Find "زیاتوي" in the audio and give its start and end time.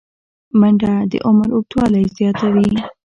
2.17-2.69